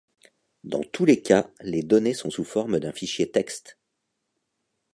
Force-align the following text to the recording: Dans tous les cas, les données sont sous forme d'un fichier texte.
Dans 0.63 0.81
tous 0.81 1.05
les 1.05 1.21
cas, 1.21 1.51
les 1.59 1.83
données 1.83 2.15
sont 2.15 2.31
sous 2.31 2.43
forme 2.43 2.79
d'un 2.79 2.91
fichier 2.91 3.29
texte. 3.29 3.77